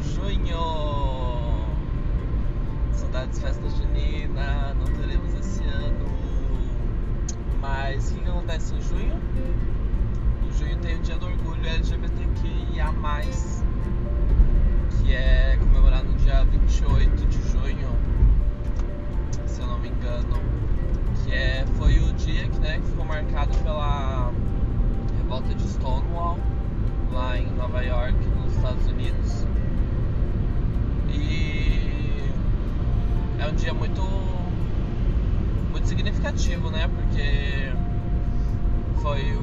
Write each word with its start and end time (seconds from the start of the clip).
Junho! 0.00 1.66
Saudades 2.92 3.40
festa 3.40 3.68
junina, 3.70 4.74
não 4.74 4.86
teremos 4.86 5.34
esse 5.34 5.64
ano. 5.64 6.06
Mas 7.60 8.12
o 8.12 8.14
que 8.14 8.28
acontece 8.28 8.74
em 8.74 8.80
junho? 8.80 9.20
Em 10.46 10.52
junho 10.56 10.78
tem 10.78 10.96
o 10.96 10.98
dia 11.00 11.16
do 11.18 11.26
orgulho 11.26 11.66
LGBTQIA, 11.66 12.94
que 14.90 15.12
é 15.14 15.56
comemorado 15.58 16.08
no 16.08 16.14
dia 16.18 16.44
28 16.44 17.26
de 17.26 17.42
junho, 17.50 17.88
se 19.46 19.60
eu 19.60 19.66
não 19.66 19.80
me 19.80 19.88
engano. 19.88 20.38
Que 21.24 21.32
é, 21.34 21.64
foi 21.76 21.98
o 21.98 22.12
dia 22.12 22.48
que, 22.48 22.58
né, 22.60 22.78
que 22.78 22.86
ficou 22.86 23.04
marcado 23.04 23.56
pela 23.58 24.32
revolta 25.16 25.52
de 25.54 25.68
Stonewall 25.68 26.38
lá 27.12 27.36
em 27.36 27.50
Nova 27.52 27.82
York, 27.82 28.16
nos 28.40 28.54
Estados 28.54 28.86
Unidos. 28.86 29.46
Dia 33.68 33.74
muito 33.74 34.00
muito 35.70 35.86
significativo, 35.86 36.70
né? 36.70 36.88
Porque 36.88 37.70
foi 39.02 39.38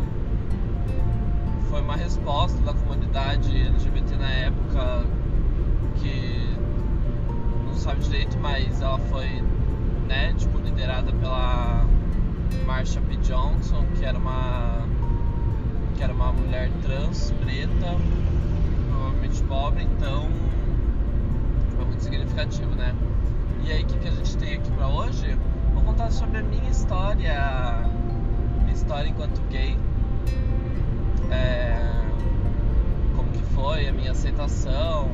foi 1.69 1.81
uma 1.81 1.95
resposta 1.95 2.59
da 2.61 2.73
comunidade 2.73 3.51
LGBT 3.55 4.15
na 4.15 4.29
época 4.29 5.05
que 5.97 6.57
não 7.67 7.75
sabe 7.75 8.01
direito, 8.01 8.37
mas 8.39 8.81
ela 8.81 8.97
foi, 8.97 9.43
né, 10.07 10.33
tipo 10.37 10.57
liderada 10.59 11.11
pela 11.13 11.85
Marsha 12.65 13.01
P. 13.01 13.17
Johnson, 13.17 13.85
que 13.95 14.05
era 14.05 14.17
uma 14.17 14.87
que 15.95 16.03
era 16.03 16.13
uma 16.13 16.31
mulher 16.33 16.71
trans, 16.81 17.31
preta, 17.43 17.95
provavelmente 18.89 19.43
pobre, 19.43 19.83
então 19.83 20.27
foi 21.75 21.85
muito 21.85 22.03
significativo, 22.03 22.73
né? 22.75 22.95
E 23.65 23.71
aí, 23.71 23.81
o 23.81 23.87
que, 23.87 24.07
a 24.07 24.11
gente 24.11 24.37
tem 24.37 24.53
aqui 24.53 24.69
pra 24.73 24.87
hoje? 24.87 25.35
Vou 25.73 25.81
contar 25.81 26.11
sobre 26.11 26.37
a 26.37 26.43
minha 26.43 26.69
história, 26.69 27.89
minha 28.61 28.73
história 28.73 29.09
enquanto 29.09 29.41
gay, 29.49 29.75
é, 31.31 31.75
como 33.15 33.31
que 33.31 33.41
foi 33.55 33.87
a 33.87 33.91
minha 33.91 34.11
aceitação, 34.11 35.09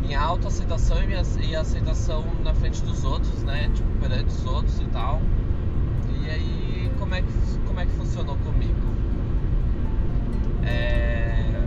minha 0.00 0.20
autoaceitação 0.20 1.02
e 1.02 1.06
minha 1.08 1.22
e 1.42 1.56
aceitação 1.56 2.24
na 2.44 2.54
frente 2.54 2.80
dos 2.84 3.04
outros, 3.04 3.42
né? 3.42 3.68
Tipo, 3.74 3.88
perante 3.98 4.28
os 4.28 4.46
outros 4.46 4.80
e 4.80 4.84
tal. 4.84 5.20
E 6.24 6.30
aí, 6.30 6.92
como 7.00 7.16
é 7.16 7.22
que, 7.22 7.32
como 7.66 7.80
é 7.80 7.84
que 7.84 7.92
funcionou 7.94 8.36
comigo? 8.36 8.78
É... 10.64 11.64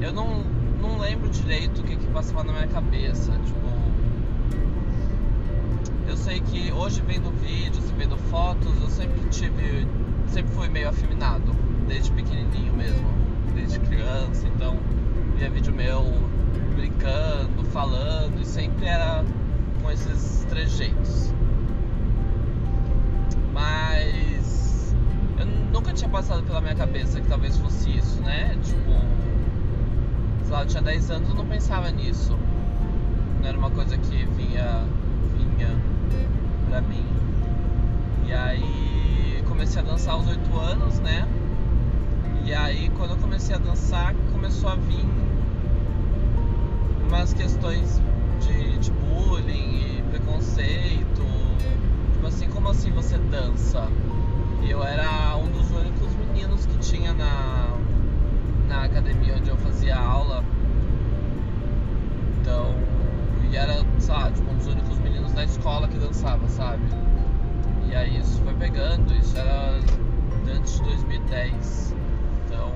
Eu 0.00 0.12
não, 0.12 0.42
não 0.90 0.98
lembro 0.98 1.28
direito 1.28 1.80
o 1.80 1.84
que, 1.84 1.96
que 1.96 2.06
passava 2.08 2.44
na 2.44 2.52
minha 2.52 2.66
cabeça. 2.66 3.32
Tipo, 3.32 3.70
eu 6.08 6.16
sei 6.16 6.40
que 6.40 6.72
hoje 6.72 7.02
vendo 7.06 7.30
vídeos 7.40 7.88
e 7.88 7.92
vendo 7.92 8.16
fotos, 8.16 8.72
eu 8.82 8.88
sempre 8.88 9.20
tive. 9.30 9.86
Sempre 10.28 10.52
fui 10.52 10.68
meio 10.68 10.88
afeminado, 10.88 11.52
desde 11.88 12.12
pequenininho 12.12 12.72
mesmo, 12.72 13.08
desde 13.54 13.80
criança. 13.80 14.46
Então, 14.46 14.76
via 15.36 15.50
vídeo 15.50 15.72
meu 15.72 16.04
brincando, 16.76 17.64
falando, 17.72 18.40
e 18.40 18.46
sempre 18.46 18.86
era 18.86 19.24
com 19.82 19.90
esses 19.90 20.44
trejeitos. 20.48 21.34
Mas 23.52 24.94
eu 25.38 25.46
nunca 25.46 25.92
tinha 25.92 26.08
passado 26.08 26.44
pela 26.44 26.60
minha 26.60 26.76
cabeça 26.76 27.20
que 27.20 27.26
talvez 27.26 27.56
fosse 27.56 27.90
isso, 27.90 28.22
né? 28.22 28.56
Tipo, 28.62 28.92
sei 30.50 30.56
lá, 30.56 30.62
eu 30.64 30.66
tinha 30.66 30.82
10 30.82 31.10
anos 31.12 31.30
e 31.30 31.34
não 31.34 31.46
pensava 31.46 31.92
nisso. 31.92 32.36
Não 33.40 33.48
era 33.48 33.56
uma 33.56 33.70
coisa 33.70 33.96
que 33.96 34.24
vinha, 34.36 34.84
vinha 35.36 35.68
pra 36.68 36.80
mim. 36.80 37.06
E 38.26 38.32
aí 38.32 39.44
comecei 39.46 39.80
a 39.80 39.84
dançar 39.84 40.14
aos 40.14 40.26
8 40.26 40.58
anos, 40.58 40.98
né? 40.98 41.28
E 42.44 42.52
aí 42.52 42.90
quando 42.96 43.12
eu 43.12 43.16
comecei 43.18 43.54
a 43.54 43.58
dançar, 43.58 44.12
começou 44.32 44.70
a 44.70 44.74
vir 44.74 45.06
umas 47.06 47.32
questões 47.32 48.02
de, 48.40 48.78
de 48.78 48.90
bullying 48.90 49.98
e 49.98 50.04
preconceito. 50.10 51.22
Tipo 52.14 52.26
assim, 52.26 52.48
como 52.48 52.70
assim 52.70 52.90
você 52.90 53.16
dança? 53.18 53.86
E 54.64 54.70
eu 54.70 54.82
era 54.82 55.36
um 55.36 55.46
dos 55.46 55.70
únicos 55.70 56.12
meninos 56.16 56.66
que 56.66 56.76
tinha 56.78 57.14
na 57.14 57.59
lá, 64.08 64.30
tipo, 64.30 64.50
um 64.50 64.56
dos 64.56 64.66
únicos 64.66 64.98
meninos 64.98 65.32
da 65.32 65.44
escola 65.44 65.88
que 65.88 65.98
dançava, 65.98 66.48
sabe? 66.48 66.82
E 67.88 67.94
aí 67.94 68.18
isso 68.18 68.40
foi 68.42 68.54
pegando, 68.54 69.12
isso 69.14 69.36
era 69.36 69.80
antes 70.54 70.74
de 70.74 70.82
2010. 70.82 71.94
Então, 72.46 72.72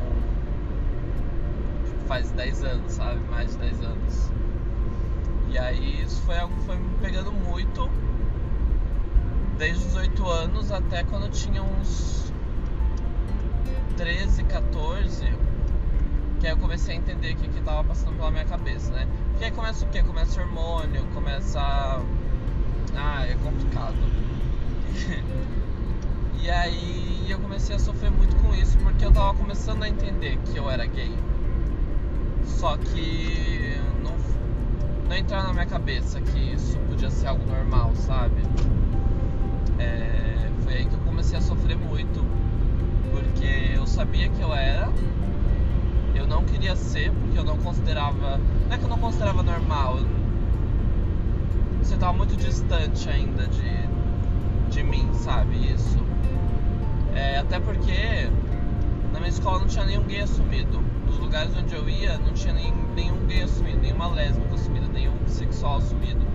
tipo, 1.84 1.98
faz 2.06 2.30
10 2.32 2.64
anos, 2.64 2.92
sabe? 2.92 3.20
Mais 3.30 3.52
de 3.52 3.58
10 3.58 3.80
anos. 3.82 4.32
E 5.50 5.58
aí 5.58 6.02
isso 6.02 6.20
foi 6.22 6.38
algo 6.38 6.54
que 6.56 6.62
foi 6.62 6.76
me 6.76 6.96
pegando 7.00 7.30
muito 7.32 7.88
desde 9.56 9.86
os 9.86 9.94
8 9.94 10.28
anos 10.28 10.72
até 10.72 11.04
quando 11.04 11.26
eu 11.26 11.30
tinha 11.30 11.62
uns 11.62 12.32
13, 13.96 14.42
14, 14.44 15.32
que 16.40 16.46
aí 16.46 16.52
eu 16.52 16.56
comecei 16.56 16.96
a 16.96 16.98
entender 16.98 17.34
o 17.34 17.36
que, 17.36 17.48
que 17.48 17.60
tava 17.62 17.84
passando 17.84 18.16
pela 18.16 18.30
minha 18.30 18.44
cabeça, 18.44 18.90
né? 18.92 19.06
Porque 19.34 19.46
aí 19.46 19.50
começa 19.50 19.84
o 19.84 19.88
quê? 19.88 20.00
Começa 20.00 20.40
o 20.40 20.44
hormônio, 20.44 21.04
começa. 21.12 21.60
Ah, 22.96 23.26
é 23.26 23.34
complicado. 23.42 23.96
e 26.40 26.48
aí 26.48 27.26
eu 27.28 27.40
comecei 27.40 27.74
a 27.74 27.78
sofrer 27.80 28.12
muito 28.12 28.36
com 28.36 28.54
isso 28.54 28.78
porque 28.78 29.04
eu 29.04 29.10
tava 29.10 29.34
começando 29.34 29.82
a 29.82 29.88
entender 29.88 30.38
que 30.44 30.56
eu 30.56 30.70
era 30.70 30.86
gay. 30.86 31.12
Só 32.44 32.76
que 32.76 33.76
não, 34.04 34.14
não 35.08 35.16
entrava 35.16 35.48
na 35.48 35.52
minha 35.52 35.66
cabeça 35.66 36.20
que 36.20 36.38
isso 36.52 36.78
podia 36.88 37.10
ser 37.10 37.26
algo 37.26 37.44
normal, 37.44 37.92
sabe? 37.96 38.40
É, 39.80 40.48
foi 40.62 40.74
aí 40.74 40.86
que 40.86 40.94
eu 40.94 41.00
comecei 41.00 41.36
a 41.36 41.42
sofrer 41.42 41.76
muito, 41.76 42.24
porque 43.10 43.72
eu 43.74 43.84
sabia 43.84 44.28
que 44.28 44.40
eu 44.40 44.54
era, 44.54 44.92
eu 46.14 46.26
não 46.28 46.44
queria 46.44 46.76
ser, 46.76 47.10
porque 47.10 47.36
eu 47.36 47.44
não 47.44 47.56
considerava. 47.58 48.40
Não 48.74 48.76
é 48.76 48.80
que 48.80 48.86
eu 48.86 48.90
não 48.90 48.98
considerava 48.98 49.40
normal, 49.44 50.00
você 51.80 51.96
tava 51.96 52.12
muito 52.12 52.34
distante 52.34 53.08
ainda 53.08 53.46
de, 53.46 53.88
de 54.68 54.82
mim, 54.82 55.08
sabe? 55.14 55.72
Isso. 55.72 55.96
É, 57.14 57.38
até 57.38 57.60
porque 57.60 58.28
na 59.12 59.20
minha 59.20 59.28
escola 59.28 59.60
não 59.60 59.68
tinha 59.68 59.84
nenhum 59.84 60.02
gay 60.02 60.22
assumido. 60.22 60.82
Nos 61.06 61.20
lugares 61.20 61.56
onde 61.56 61.72
eu 61.72 61.88
ia, 61.88 62.18
não 62.18 62.32
tinha 62.32 62.52
nem, 62.52 62.74
nenhum 62.96 63.24
gay 63.26 63.42
assumido, 63.42 63.78
nenhuma 63.78 64.08
lésbica 64.08 64.52
assumida, 64.56 64.88
nenhum 64.88 65.16
bissexual 65.18 65.76
assumido 65.76 66.26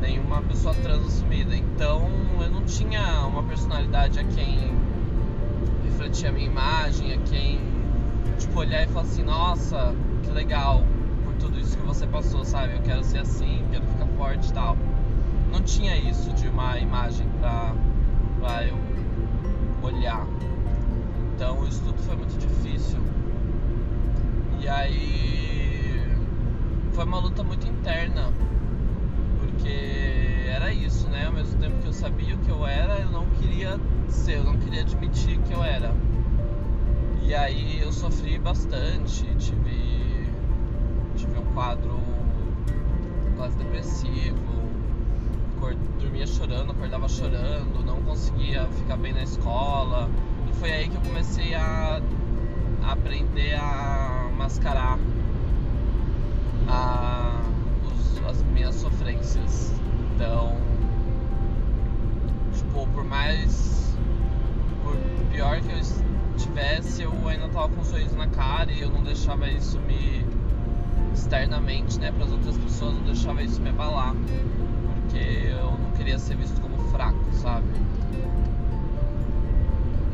nenhuma 0.00 0.40
pessoa 0.40 0.74
trans 0.76 1.06
assumida. 1.06 1.54
Então 1.54 2.08
eu 2.40 2.50
não 2.50 2.64
tinha 2.64 3.26
uma 3.26 3.42
personalidade 3.42 4.18
a 4.18 4.24
quem 4.24 4.72
refletir 5.84 6.26
a 6.26 6.32
minha 6.32 6.46
imagem, 6.46 7.12
a 7.12 7.18
quem 7.18 7.60
tipo 8.38 8.60
olhar 8.60 8.82
e 8.82 8.86
falar 8.86 9.02
assim, 9.02 9.24
nossa, 9.24 9.94
que 10.22 10.30
legal 10.30 10.86
tudo 11.40 11.58
isso 11.58 11.76
que 11.76 11.86
você 11.86 12.06
passou, 12.06 12.44
sabe? 12.44 12.74
Eu 12.74 12.82
quero 12.82 13.02
ser 13.02 13.18
assim, 13.18 13.64
quero 13.70 13.86
ficar 13.86 14.06
forte 14.16 14.48
e 14.48 14.52
tal. 14.52 14.76
Não 15.50 15.60
tinha 15.62 15.96
isso 15.96 16.32
de 16.34 16.46
uma 16.48 16.78
imagem 16.78 17.26
pra, 17.40 17.74
pra 18.38 18.64
eu 18.64 18.78
olhar. 19.82 20.26
Então 21.34 21.66
isso 21.66 21.82
tudo 21.82 21.98
foi 22.02 22.16
muito 22.16 22.38
difícil. 22.38 23.00
E 24.60 24.68
aí 24.68 26.16
foi 26.92 27.04
uma 27.04 27.18
luta 27.18 27.42
muito 27.42 27.66
interna 27.66 28.30
porque 29.40 30.44
era 30.46 30.72
isso, 30.72 31.08
né? 31.08 31.26
Ao 31.26 31.32
mesmo 31.32 31.58
tempo 31.58 31.78
que 31.80 31.86
eu 31.86 31.92
sabia 31.92 32.34
o 32.34 32.38
que 32.38 32.50
eu 32.50 32.66
era, 32.66 32.98
eu 32.98 33.10
não 33.10 33.24
queria 33.40 33.80
ser, 34.08 34.36
eu 34.36 34.44
não 34.44 34.58
queria 34.58 34.82
admitir 34.82 35.38
que 35.40 35.52
eu 35.52 35.64
era. 35.64 35.94
E 37.22 37.34
aí 37.34 37.80
eu 37.80 37.92
sofri 37.92 38.38
bastante, 38.38 39.24
tive, 39.36 40.09
tive 41.20 41.38
um 41.38 41.44
quadro 41.52 42.00
quase 43.36 43.56
depressivo, 43.56 44.36
dormia 46.00 46.26
chorando, 46.26 46.72
acordava 46.72 47.08
chorando, 47.08 47.84
não 47.84 48.00
conseguia 48.02 48.66
ficar 48.68 48.96
bem 48.96 49.12
na 49.12 49.22
escola. 49.22 50.08
E 50.50 50.54
foi 50.56 50.72
aí 50.72 50.88
que 50.88 50.96
eu 50.96 51.02
comecei 51.02 51.54
a, 51.54 52.00
aprender 52.82 53.54
a 53.54 54.30
mascarar 54.36 54.98
a 56.68 57.40
as 58.28 58.42
minhas 58.44 58.76
sofrências. 58.76 59.72
Então, 60.14 60.56
tipo, 62.54 62.86
por 62.88 63.04
mais 63.04 63.96
por 64.82 64.96
pior 65.30 65.60
que 65.60 65.72
eu 65.72 65.78
estivesse, 66.36 67.02
eu 67.02 67.12
ainda 67.28 67.48
tava 67.48 67.68
com 67.68 67.80
um 67.80 67.84
sorriso 67.84 68.16
na 68.16 68.28
cara 68.28 68.70
e 68.72 68.80
eu 68.80 68.90
não 68.90 69.02
deixava 69.02 69.48
isso 69.48 69.78
me, 69.80 70.24
externamente, 71.20 71.98
né, 72.00 72.10
para 72.10 72.24
as 72.24 72.32
outras 72.32 72.56
pessoas, 72.56 72.94
não 72.94 73.02
deixava 73.02 73.42
isso 73.42 73.60
me 73.60 73.68
abalar, 73.68 74.14
porque 74.14 75.48
eu 75.50 75.72
não 75.72 75.90
queria 75.92 76.18
ser 76.18 76.36
visto 76.36 76.60
como 76.60 76.76
fraco, 76.90 77.18
sabe? 77.34 77.68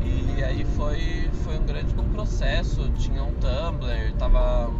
E 0.03 0.43
aí 0.43 0.63
foi, 0.75 1.29
foi 1.43 1.57
um 1.57 1.65
grande 1.65 1.93
um 1.97 2.09
processo, 2.09 2.89
tinha 2.91 3.23
um 3.23 3.33
Tumblr, 3.35 4.13
tava 4.19 4.71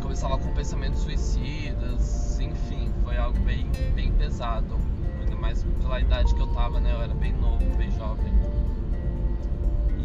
começava 0.00 0.38
com 0.38 0.50
pensamentos 0.54 1.00
suicidas, 1.00 2.40
enfim, 2.40 2.90
foi 3.04 3.18
algo 3.18 3.38
bem, 3.40 3.70
bem 3.94 4.10
pesado, 4.12 4.78
ainda 5.20 5.36
mais 5.36 5.62
pela 5.82 6.00
idade 6.00 6.34
que 6.34 6.40
eu 6.40 6.46
tava, 6.48 6.80
né? 6.80 6.92
Eu 6.94 7.02
era 7.02 7.14
bem 7.14 7.32
novo, 7.34 7.62
bem 7.76 7.90
jovem. 7.90 8.32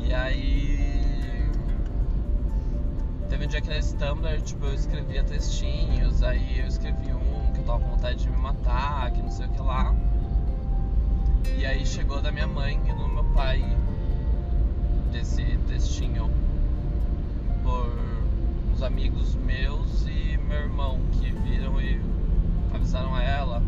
E 0.06 0.13
aí 0.13 0.93
teve 3.34 3.46
um 3.46 3.48
dia 3.48 3.62
que 3.62 3.70
nesse 3.70 3.96
Tumblr, 3.96 4.42
tipo, 4.44 4.64
eu 4.64 4.76
escrevia 4.76 5.24
textinhos, 5.24 6.22
aí 6.22 6.60
eu 6.60 6.68
escrevi 6.68 7.12
um 7.12 7.52
que 7.52 7.62
eu 7.62 7.64
tava 7.64 7.80
com 7.80 7.90
vontade 7.90 8.18
de 8.18 8.30
me 8.30 8.38
matar, 8.38 9.10
que 9.10 9.24
não 9.24 9.32
sei 9.32 9.48
o 9.48 9.50
que 9.50 9.60
lá. 9.60 9.96
E 11.58 11.66
aí 11.66 11.84
chegou 11.84 12.22
da 12.22 12.32
minha 12.32 12.46
mãe 12.46 12.80
e 12.88 12.94
do 12.94 13.10
meu 13.10 13.24
pai 13.34 13.66
desse 15.12 15.44
textinho 15.68 16.30
por 17.64 17.92
uns 18.72 18.84
amigos 18.84 19.34
meus 19.34 20.06
e 20.06 20.38
meu 20.38 20.60
irmão 20.60 21.00
que 21.14 21.32
viram 21.32 21.82
e 21.82 22.00
avisaram 22.72 23.16
a 23.16 23.24
ela. 23.24 23.64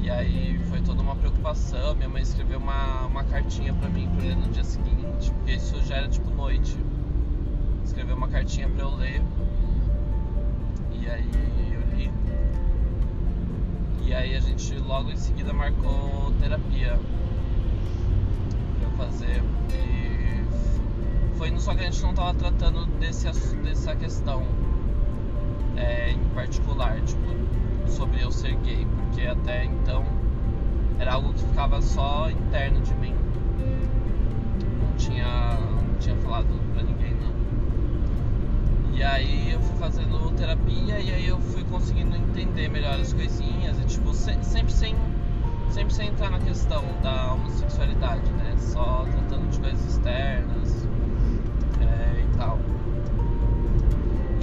E 0.00 0.08
aí 0.10 0.60
foi 0.70 0.80
toda 0.80 1.02
uma 1.02 1.16
preocupação. 1.16 1.96
Minha 1.96 2.08
mãe 2.08 2.22
escreveu 2.22 2.60
uma, 2.60 3.06
uma 3.06 3.24
cartinha 3.24 3.74
pra 3.74 3.88
mim 3.88 4.08
pra 4.14 4.26
ler 4.26 4.36
no 4.36 4.46
dia 4.52 4.62
seguinte, 4.62 5.32
porque 5.32 5.54
isso 5.54 5.82
já 5.82 5.96
era 5.96 6.08
tipo 6.08 6.30
noite. 6.30 6.78
Escreveu 7.84 8.16
uma 8.16 8.28
cartinha 8.28 8.68
pra 8.68 8.84
eu 8.84 8.94
ler. 8.94 9.22
E 10.92 11.08
aí 11.08 11.30
eu 11.72 11.96
li. 11.96 12.10
E 14.04 14.14
aí 14.14 14.36
a 14.36 14.40
gente 14.40 14.74
logo 14.78 15.10
em 15.10 15.16
seguida 15.16 15.52
marcou 15.52 16.32
terapia 16.40 16.98
pra 18.78 18.88
eu 18.88 18.90
fazer. 18.96 19.42
E 19.72 20.42
foi 21.36 21.58
só 21.58 21.74
que 21.74 21.80
a 21.80 21.84
gente 21.84 22.02
não 22.02 22.14
tava 22.14 22.34
tratando 22.34 22.86
desse, 22.98 23.26
dessa 23.62 23.96
questão 23.96 24.46
é, 25.76 26.10
em 26.10 26.24
particular, 26.34 27.00
tipo, 27.00 27.90
sobre 27.90 28.22
eu 28.22 28.30
ser 28.30 28.54
gay, 28.56 28.86
porque 28.96 29.26
até 29.26 29.64
então 29.64 30.04
era 30.98 31.14
algo 31.14 31.32
que 31.32 31.44
ficava 31.44 31.80
só 31.82 32.30
interno 32.30 32.80
de 32.80 32.94
mim. 32.94 33.14
Não 34.80 34.96
tinha, 34.96 35.58
não 35.58 35.98
tinha 35.98 36.16
falado 36.16 36.46
pra 36.72 36.82
ninguém 36.82 37.14
não. 37.14 37.41
E 39.02 39.04
aí 39.04 39.50
eu 39.50 39.60
fui 39.60 39.76
fazendo 39.78 40.30
terapia 40.36 41.00
e 41.00 41.12
aí 41.12 41.26
eu 41.26 41.36
fui 41.40 41.64
conseguindo 41.64 42.14
entender 42.14 42.68
melhor 42.68 43.00
as 43.00 43.12
coisinhas 43.12 43.76
e 43.80 43.84
tipo, 43.84 44.14
se, 44.14 44.32
sempre 44.44 44.72
sem 44.72 44.94
sempre 45.70 45.92
sem 45.92 46.06
entrar 46.06 46.30
na 46.30 46.38
questão 46.38 46.84
da 47.02 47.32
homossexualidade, 47.32 48.30
né? 48.34 48.54
Só 48.58 49.04
tratando 49.10 49.50
de 49.50 49.58
coisas 49.58 49.84
externas 49.86 50.86
é, 51.80 52.20
e 52.20 52.36
tal. 52.36 52.60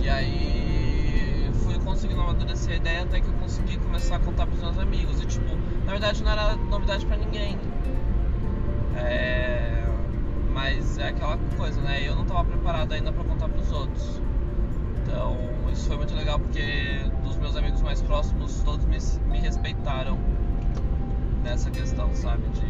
E 0.03 0.09
aí 0.09 1.49
fui 1.63 1.79
conseguindo 1.79 2.19
amadurecer 2.19 2.73
a 2.73 2.75
ideia 2.75 3.03
até 3.03 3.21
que 3.21 3.27
eu 3.29 3.33
consegui 3.35 3.77
começar 3.77 4.17
a 4.17 4.19
contar 4.19 4.45
pros 4.45 4.61
meus 4.61 4.77
amigos. 4.77 5.21
E 5.21 5.25
tipo, 5.25 5.55
na 5.85 5.91
verdade 5.93 6.21
não 6.21 6.31
era 6.33 6.57
novidade 6.57 7.05
pra 7.05 7.15
ninguém. 7.15 7.57
É, 8.97 9.85
mas 10.51 10.97
é 10.97 11.07
aquela 11.07 11.37
coisa, 11.55 11.79
né? 11.79 12.05
Eu 12.05 12.13
não 12.13 12.25
tava 12.25 12.43
preparado 12.43 12.91
ainda 12.91 13.13
pra 13.13 13.23
contar 13.23 13.47
pros 13.47 13.71
outros. 13.71 14.21
Então 15.09 15.35
isso 15.71 15.87
foi 15.87 15.97
muito 15.97 16.13
legal 16.13 16.39
porque 16.39 17.03
dos 17.23 17.35
meus 17.37 17.55
amigos 17.55 17.81
mais 17.81 17.99
próximos 17.99 18.61
todos 18.61 18.85
me, 18.85 18.99
me 19.31 19.39
respeitaram 19.39 20.19
nessa 21.43 21.71
questão, 21.71 22.13
sabe? 22.13 22.43
De 22.49 22.69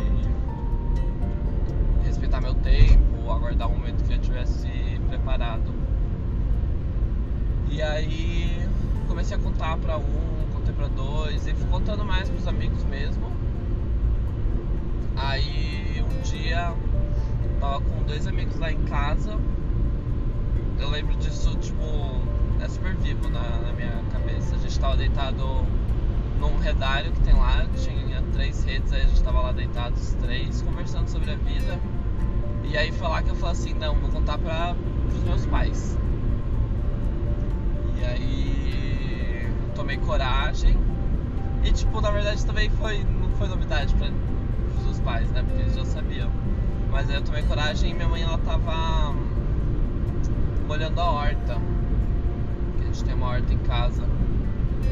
respeitar 2.05 2.39
meu 2.39 2.53
tempo, 2.55 3.29
aguardar 3.29 3.67
o 3.67 3.71
momento 3.77 4.05
que 4.05 4.13
eu 4.13 4.19
tivesse 4.19 4.69
preparado. 5.09 5.69
E 7.69 7.81
aí 7.81 8.65
comecei 9.07 9.35
a 9.35 9.39
contar 9.39 9.77
pra 9.77 9.97
um, 9.97 10.47
contei 10.53 10.73
pra 10.73 10.87
dois, 10.87 11.45
e 11.45 11.53
fui 11.53 11.67
contando 11.69 12.05
mais 12.05 12.29
pros 12.29 12.47
amigos 12.47 12.85
mesmo. 12.85 13.29
Aí 15.17 16.01
um 16.01 16.21
dia 16.21 16.73
tava 17.59 17.81
com 17.81 18.03
dois 18.03 18.25
amigos 18.25 18.57
lá 18.57 18.71
em 18.71 18.81
casa. 18.83 19.37
Eu 20.79 20.89
lembro 20.89 21.13
disso, 21.17 21.57
tipo, 21.57 22.28
é 22.61 22.67
super 22.67 22.95
vivo 22.95 23.29
na, 23.29 23.41
na 23.59 23.73
minha 23.73 24.03
cabeça. 24.11 24.55
A 24.55 24.59
gente 24.59 24.79
tava 24.79 24.97
deitado 24.97 25.65
num 26.39 26.57
redário 26.57 27.11
que 27.11 27.21
tem 27.21 27.33
lá, 27.33 27.65
tinha 27.75 28.21
três 28.33 28.63
redes, 28.63 28.91
aí 28.93 29.01
a 29.01 29.05
gente 29.05 29.23
tava 29.23 29.41
lá 29.41 29.51
deitados 29.51 30.13
três, 30.21 30.61
conversando 30.61 31.07
sobre 31.07 31.31
a 31.31 31.35
vida. 31.35 31.79
E 32.63 32.77
aí 32.77 32.91
foi 32.91 33.07
lá 33.07 33.21
que 33.21 33.29
eu 33.29 33.35
falei 33.35 33.53
assim, 33.53 33.73
não, 33.73 33.95
vou 33.95 34.09
contar 34.09 34.37
pra, 34.37 34.75
pros 35.09 35.23
meus 35.23 35.45
pais. 35.47 35.97
E 37.97 38.05
aí 38.05 39.51
tomei 39.75 39.97
coragem. 39.97 40.77
E 41.63 41.71
tipo, 41.71 41.99
na 41.99 42.11
verdade 42.11 42.45
também 42.45 42.69
foi, 42.69 43.03
não 43.03 43.29
foi 43.31 43.47
novidade 43.47 43.93
pra, 43.95 44.07
pros 44.83 44.99
pais, 44.99 45.29
né? 45.31 45.43
Porque 45.43 45.61
eles 45.61 45.75
já 45.75 45.85
sabiam. 45.85 46.29
Mas 46.91 47.09
aí 47.09 47.15
eu 47.15 47.23
tomei 47.23 47.43
coragem 47.43 47.91
e 47.91 47.93
minha 47.93 48.07
mãe 48.07 48.21
ela 48.21 48.37
tava 48.37 49.13
molhando 50.67 51.01
a 51.01 51.11
horta. 51.11 51.57
Gente 52.99 53.05
tem 53.05 53.15
uma 53.15 53.27
horta 53.27 53.53
em 53.53 53.57
casa. 53.59 54.03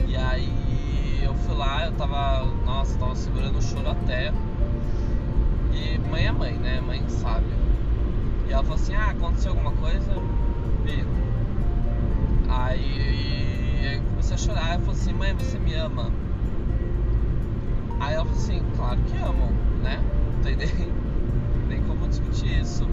E 0.08 0.16
aí 0.16 1.20
eu 1.22 1.36
fui 1.36 1.54
lá, 1.54 1.88
eu 1.88 1.92
tava. 1.92 2.46
Nossa, 2.66 2.98
tava 2.98 3.14
segurando 3.16 3.58
o 3.58 3.62
choro 3.62 3.90
até. 3.90 4.32
E 5.74 5.98
mãe 6.10 6.26
é 6.26 6.32
mãe, 6.32 6.58
né? 6.58 6.80
Mãe 6.80 7.04
sabe. 7.10 7.48
E 8.48 8.54
ela 8.54 8.64
falou 8.64 8.78
assim, 8.78 8.96
ah, 8.96 9.10
aconteceu 9.10 9.52
alguma 9.52 9.74
coisa? 9.74 10.10
Vi. 10.86 11.06
Aí 12.48 13.96
eu 13.96 14.02
comecei 14.04 14.36
a 14.36 14.38
chorar, 14.38 14.76
eu 14.76 14.80
falei 14.80 15.02
assim, 15.02 15.14
mãe, 15.14 15.34
você 15.34 15.60
me 15.60 15.74
ama? 15.74 16.10
Aí 18.00 18.14
ela 18.14 18.24
falou 18.24 18.40
assim, 18.40 18.64
claro 18.78 19.00
que 19.02 19.18
amo, 19.18 19.52
né? 19.84 20.02
Não 20.34 20.44
tem 20.44 20.56
nem, 21.68 21.84
como 21.84 22.08
discutir 22.08 22.62
isso. 22.62 22.88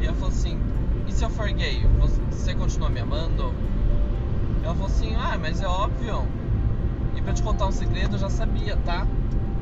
E 0.00 0.04
eu 0.04 0.14
falei 0.14 0.28
assim, 0.28 0.60
e 1.08 1.12
se 1.12 1.24
eu 1.24 1.30
for 1.30 1.50
gay, 1.50 1.84
você 2.30 2.54
continua 2.54 2.88
me 2.88 3.00
amando? 3.00 3.52
Ela 4.62 4.74
falou 4.74 4.86
assim, 4.86 5.14
ah, 5.16 5.36
mas 5.40 5.60
é 5.60 5.66
óbvio. 5.66 6.24
E 7.16 7.22
pra 7.22 7.32
te 7.32 7.42
contar 7.42 7.66
um 7.66 7.72
segredo, 7.72 8.14
eu 8.14 8.18
já 8.18 8.30
sabia, 8.30 8.76
tá? 8.78 9.06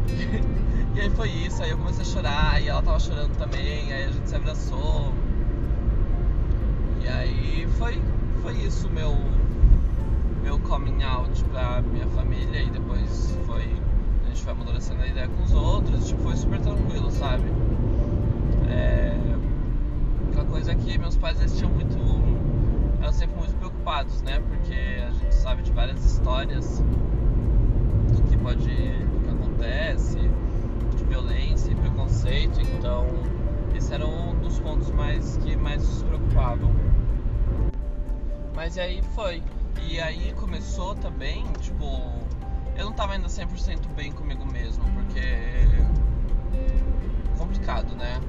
e 0.95 1.01
aí 1.01 1.11
foi 1.11 1.29
isso, 1.31 1.63
aí 1.63 1.71
eu 1.71 1.79
comecei 1.79 2.03
a 2.03 2.05
chorar, 2.05 2.63
e 2.63 2.69
ela 2.69 2.83
tava 2.83 2.99
chorando 2.99 3.37
também, 3.37 3.93
aí 3.93 4.05
a 4.05 4.11
gente 4.11 4.29
se 4.29 4.37
abraçou. 4.37 5.13
E 7.03 7.09
aí 7.09 7.67
foi, 7.79 8.01
foi 8.43 8.53
isso 8.59 8.91
meu 8.91 9.17
meu 10.43 10.59
coming 10.59 11.03
out 11.03 11.45
pra 11.45 11.83
minha 11.83 12.07
família 12.09 12.63
e 12.63 12.71
depois 12.71 13.37
foi 13.47 13.63
a 14.25 14.29
gente 14.29 14.43
foi 14.43 14.53
amadurecendo 14.53 15.03
a 15.03 15.07
ideia 15.07 15.29
com 15.29 15.43
os 15.43 15.53
outros, 15.53 16.09
tipo, 16.09 16.23
foi 16.23 16.37
super 16.37 16.61
tranquilo, 16.61 17.11
sabe? 17.11 17.45
É, 18.71 19.15
aquela 20.31 20.47
coisa 20.47 20.75
que 20.75 20.97
meus 20.99 21.17
pais 21.17 21.39
eles 21.41 21.57
tinham 21.57 21.71
muito 21.71 21.99
eram 23.01 23.13
sempre 23.13 23.37
muito 23.37 23.57
preocupados, 23.57 24.23
né? 24.23 24.41
Porque 24.49 24.75
a 25.07 25.11
gente 25.11 25.35
sabe 25.35 25.63
de 25.63 25.73
várias 25.73 26.05
histórias 26.05 26.81
do 26.81 28.23
que 28.29 28.37
pode 28.37 28.67
do 28.67 29.21
que 29.25 29.31
acontece, 29.31 30.19
de 30.97 31.05
violência 31.05 31.73
e 31.73 31.75
preconceito, 31.75 32.61
então 32.61 33.07
esse 33.75 33.93
era 33.95 34.07
um 34.07 34.39
dos 34.41 34.59
pontos 34.61 34.91
mais 34.91 35.37
que 35.39 35.57
mais 35.57 35.83
nos 35.83 36.03
preocupavam. 36.03 36.71
Mas 38.55 38.77
aí 38.77 39.03
foi. 39.15 39.43
E 39.89 39.99
aí 40.01 40.33
começou 40.35 40.95
também, 40.95 41.45
tipo, 41.61 41.85
eu 42.77 42.85
não 42.85 42.93
tava 42.93 43.15
ainda 43.15 43.29
100% 43.29 43.89
bem 43.95 44.13
comigo 44.13 44.45
mesmo, 44.45 44.85
porque 44.93 45.21
complicado, 47.39 47.95
né? 47.97 48.21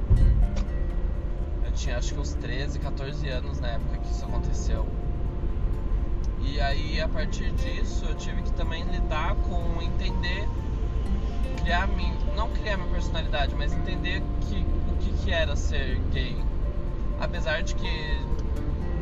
Eu 1.72 1.76
tinha 1.76 1.98
acho 1.98 2.14
que 2.14 2.20
uns 2.20 2.34
13, 2.34 2.80
14 2.80 3.30
anos 3.30 3.62
na 3.62 3.70
época 3.70 3.98
que 4.00 4.12
isso 4.12 4.26
aconteceu. 4.26 4.86
E 6.42 6.60
aí 6.60 7.00
a 7.00 7.08
partir 7.08 7.50
disso 7.52 8.06
eu 8.06 8.16
tive 8.16 8.42
que 8.42 8.52
também 8.52 8.84
lidar 8.84 9.36
com 9.36 9.82
entender, 9.82 10.50
criar 11.62 11.88
minha, 11.88 12.14
não 12.36 12.50
criar 12.50 12.76
minha 12.76 12.90
personalidade, 12.90 13.56
mas 13.56 13.72
entender 13.72 14.22
que, 14.42 14.58
o 14.92 14.98
que, 14.98 15.24
que 15.24 15.32
era 15.32 15.56
ser 15.56 15.98
gay. 16.12 16.36
Apesar 17.22 17.64
de 17.64 17.74
que 17.74 18.20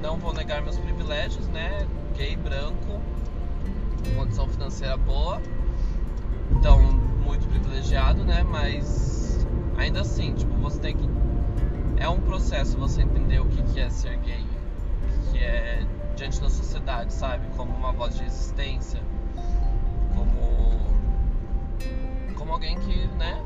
não 0.04 0.18
vou 0.18 0.32
negar 0.32 0.62
meus 0.62 0.78
privilégios, 0.78 1.48
né? 1.48 1.88
Gay, 2.16 2.36
branco, 2.36 3.02
condição 4.16 4.48
financeira 4.48 4.96
boa, 4.96 5.42
então 6.52 6.80
muito 7.26 7.48
privilegiado, 7.48 8.24
né? 8.24 8.44
Mas 8.44 9.48
ainda 9.76 10.02
assim, 10.02 10.36
tipo, 10.36 10.54
você 10.58 10.80
tem 10.80 10.96
que. 10.96 11.19
É 12.00 12.08
um 12.08 12.22
processo 12.22 12.78
você 12.78 13.02
entender 13.02 13.42
o 13.42 13.46
que, 13.46 13.62
que 13.62 13.80
é 13.82 13.90
ser 13.90 14.18
gay, 14.20 14.42
o 14.42 15.32
que, 15.32 15.38
é 15.38 15.86
diante 16.16 16.40
da 16.40 16.50
sociedade, 16.50 17.14
sabe? 17.14 17.46
Como 17.58 17.76
uma 17.76 17.92
voz 17.92 18.16
de 18.16 18.24
resistência, 18.24 19.02
como 20.16 20.80
como 22.36 22.54
alguém 22.54 22.80
que, 22.80 23.06
né, 23.18 23.44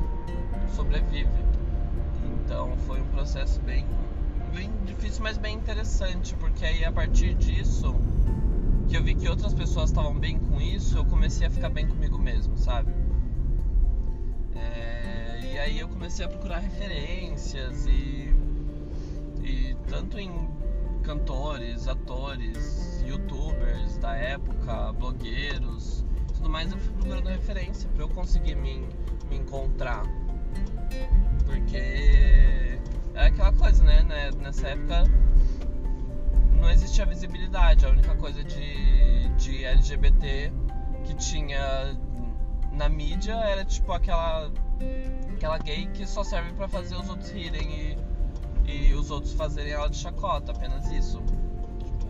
sobrevive. 0.76 1.28
Então 2.24 2.76
foi 2.86 3.00
um 3.00 3.06
processo 3.06 3.60
bem 3.62 3.84
bem 4.54 4.70
difícil, 4.86 5.24
mas 5.24 5.36
bem 5.36 5.56
interessante, 5.56 6.36
porque 6.36 6.64
aí 6.64 6.84
a 6.84 6.92
partir 6.92 7.34
disso 7.34 7.92
que 8.88 8.96
eu 8.96 9.02
vi 9.02 9.16
que 9.16 9.28
outras 9.28 9.52
pessoas 9.52 9.90
estavam 9.90 10.14
bem 10.16 10.38
com 10.38 10.60
isso, 10.60 10.96
eu 10.96 11.04
comecei 11.04 11.44
a 11.44 11.50
ficar 11.50 11.70
bem 11.70 11.88
comigo 11.88 12.16
mesmo, 12.18 12.56
sabe? 12.56 12.92
Comecei 16.04 16.26
a 16.26 16.28
procurar 16.28 16.58
referências 16.58 17.86
e, 17.86 18.30
e 19.42 19.74
tanto 19.88 20.18
em 20.18 20.30
cantores, 21.02 21.88
atores, 21.88 23.02
youtubers 23.06 23.96
da 23.96 24.14
época, 24.14 24.92
blogueiros, 24.92 26.04
tudo 26.34 26.50
mais, 26.50 26.70
eu 26.70 26.78
fui 26.78 26.92
procurando 26.92 27.28
referência 27.30 27.88
para 27.88 28.02
eu 28.02 28.08
conseguir 28.10 28.54
me, 28.54 28.86
me 29.30 29.36
encontrar. 29.38 30.02
Porque 31.46 32.78
é 33.14 33.26
aquela 33.26 33.54
coisa, 33.54 33.82
né? 33.82 34.02
né 34.02 34.30
nessa 34.42 34.68
época 34.68 35.04
não 36.60 36.70
existia 36.70 37.06
visibilidade. 37.06 37.86
A 37.86 37.88
única 37.88 38.14
coisa 38.16 38.44
de, 38.44 39.30
de 39.38 39.64
LGBT 39.64 40.52
que 41.06 41.14
tinha 41.14 41.96
na 42.72 42.90
mídia 42.90 43.36
era 43.36 43.64
tipo 43.64 43.90
aquela 43.90 44.52
aquela 45.32 45.58
gay 45.58 45.86
que 45.88 46.06
só 46.06 46.24
serve 46.24 46.52
para 46.52 46.68
fazer 46.68 46.96
os 46.96 47.08
outros 47.08 47.30
rirem 47.30 47.98
e, 48.66 48.88
e 48.88 48.94
os 48.94 49.10
outros 49.10 49.32
fazerem 49.34 49.72
ela 49.72 49.88
de 49.88 49.96
chacota, 49.96 50.52
apenas 50.52 50.90
isso. 50.90 51.22
Tipo, 51.84 52.06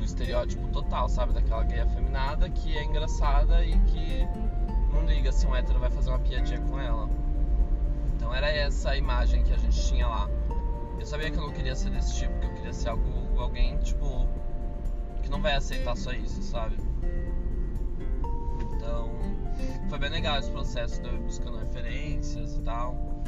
o 0.00 0.04
estereótipo 0.04 0.68
total, 0.68 1.08
sabe? 1.08 1.32
Daquela 1.32 1.62
gay 1.64 1.80
afeminada 1.80 2.48
que 2.50 2.76
é 2.76 2.84
engraçada 2.84 3.64
e 3.64 3.78
que 3.80 4.26
não 4.92 5.04
liga 5.04 5.32
se 5.32 5.46
um 5.46 5.54
hétero 5.54 5.78
vai 5.78 5.90
fazer 5.90 6.10
uma 6.10 6.18
piadinha 6.18 6.60
com 6.60 6.78
ela. 6.78 7.08
Então 8.14 8.34
era 8.34 8.48
essa 8.50 8.90
a 8.90 8.96
imagem 8.96 9.42
que 9.42 9.52
a 9.52 9.56
gente 9.56 9.80
tinha 9.86 10.06
lá. 10.06 10.28
Eu 10.98 11.06
sabia 11.06 11.30
que 11.30 11.36
eu 11.36 11.42
não 11.42 11.52
queria 11.52 11.74
ser 11.74 11.90
desse 11.90 12.14
tipo, 12.14 12.38
que 12.38 12.46
eu 12.46 12.54
queria 12.54 12.72
ser 12.72 12.88
algo, 12.88 13.38
alguém, 13.38 13.76
tipo, 13.78 14.26
que 15.22 15.28
não 15.28 15.42
vai 15.42 15.54
aceitar 15.54 15.96
só 15.96 16.12
isso, 16.12 16.42
sabe? 16.42 16.76
Foi 19.94 20.00
bem 20.00 20.10
legal 20.10 20.40
esse 20.40 20.50
processo 20.50 21.00
de 21.00 21.08
eu 21.08 21.16
buscando 21.18 21.56
referências 21.56 22.56
e 22.56 22.62
tal. 22.62 23.22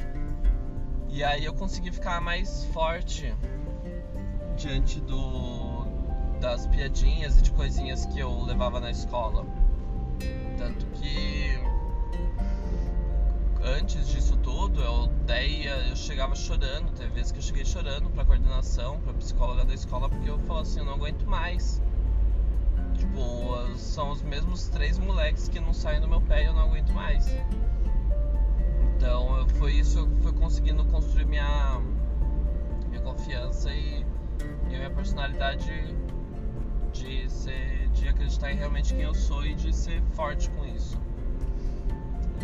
E 1.09 1.23
aí 1.23 1.45
eu 1.45 1.55
consegui 1.55 1.93
ficar 1.93 2.21
mais 2.21 2.65
forte 2.73 3.33
diante 4.57 5.01
do 5.01 5.87
das 6.41 6.67
piadinhas 6.67 7.39
e 7.39 7.43
de 7.43 7.53
coisinhas 7.53 8.05
que 8.07 8.19
eu 8.19 8.43
levava 8.43 8.81
na 8.81 8.91
escola. 8.91 9.47
Tanto 10.59 10.87
que 10.87 11.57
antes 13.63 14.09
disso 14.09 14.37
tudo, 14.39 14.83
eu 14.83 15.07
dei, 15.25 15.69
eu 15.69 15.95
chegava 15.95 16.35
chorando, 16.35 16.91
teve 16.97 17.11
vezes 17.11 17.31
que 17.31 17.39
eu 17.39 17.43
cheguei 17.43 17.65
chorando 17.65 18.11
pra 18.11 18.25
coordenação, 18.25 18.99
pra 19.03 19.13
psicóloga 19.13 19.65
da 19.65 19.73
escola, 19.73 20.09
porque 20.09 20.29
eu 20.29 20.39
falava 20.41 20.63
assim, 20.63 20.81
eu 20.81 20.85
não 20.85 20.95
aguento 20.95 21.31
mais. 21.31 21.81
São 23.77 24.11
os 24.11 24.23
mesmos 24.23 24.69
três 24.69 24.99
moleques 24.99 25.49
que 25.49 25.61
não 25.61 25.73
saem 25.73 26.01
do 26.01 26.09
meu 26.09 26.21
pé 26.21 26.43
e 26.43 26.47
eu 26.47 26.55
não 26.55 26.63
aguento 26.63 26.93
mais. 26.93 27.27
Então 28.97 29.47
foi 29.59 29.75
isso, 29.75 29.99
eu 30.01 30.09
fui 30.23 30.33
conseguindo 30.33 30.85
construir 30.87 31.27
minha, 31.27 31.81
minha 32.89 33.01
confiança 33.01 33.71
e, 33.71 34.05
e 34.71 34.77
minha 34.77 34.91
personalidade 34.91 35.97
de 36.93 37.31
ser, 37.31 37.89
de 37.91 38.09
acreditar 38.09 38.53
em 38.53 38.57
realmente 38.57 38.95
quem 38.95 39.03
eu 39.03 39.15
sou 39.15 39.45
e 39.45 39.55
de 39.55 39.75
ser 39.75 40.03
forte 40.13 40.51
com 40.51 40.65
isso. 40.65 40.99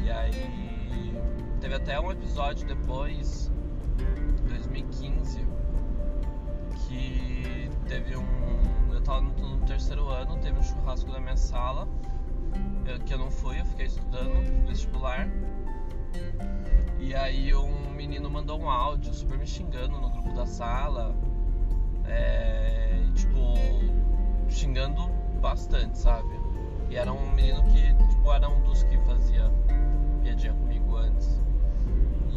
E 0.05 0.11
aí 0.11 1.15
teve 1.61 1.75
até 1.75 1.99
um 1.99 2.11
episódio 2.11 2.67
depois, 2.67 3.51
2015, 4.49 5.47
que 6.89 7.71
teve 7.87 8.17
um. 8.17 8.72
Eu 9.03 9.07
tava 9.07 9.21
no, 9.21 9.33
no 9.33 9.67
terceiro 9.67 10.09
ano, 10.11 10.37
teve 10.37 10.57
um 10.57 10.63
churrasco 10.63 11.11
na 11.11 11.19
minha 11.19 11.37
sala, 11.37 11.89
eu, 12.87 13.01
que 13.01 13.13
eu 13.13 13.19
não 13.19 13.33
fui, 13.33 13.59
eu 13.59 13.65
fiquei 13.65 13.87
estudando 13.87 14.65
vestibular. 14.65 15.29
E 17.01 17.13
aí 17.13 17.53
um 17.53 17.91
menino 17.91 18.31
mandou 18.31 18.61
um 18.61 18.71
áudio 18.71 19.13
super 19.13 19.37
me 19.37 19.45
xingando 19.45 20.01
no 20.01 20.09
grupo 20.09 20.33
da 20.35 20.47
sala. 20.47 21.17
É, 22.07 22.97
tipo, 23.17 23.55
xingando 24.49 25.09
bastante, 25.41 25.99
sabe? 25.99 26.31
E 26.89 26.97
era 26.97 27.13
um 27.13 27.33
menino 27.33 27.61
que, 27.65 27.93
tipo, 28.09 28.33
era 28.33 28.49
um 28.49 28.63
dos 28.63 28.85
que 28.85 28.97
fazia 28.99 29.51
piadinha 30.23 30.55
comigo 30.55 30.97
antes. 30.97 31.41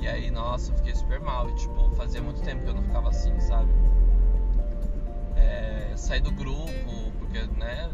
E 0.01 0.07
aí, 0.07 0.31
nossa, 0.31 0.71
eu 0.71 0.77
fiquei 0.77 0.95
super 0.95 1.19
mal. 1.19 1.47
E, 1.47 1.55
tipo, 1.55 1.91
fazia 1.91 2.23
muito 2.23 2.41
tempo 2.41 2.63
que 2.63 2.69
eu 2.69 2.73
não 2.73 2.81
ficava 2.81 3.09
assim, 3.09 3.39
sabe? 3.39 3.71
Saí 5.95 6.19
do 6.19 6.31
grupo, 6.31 7.11
porque, 7.19 7.41
né, 7.57 7.89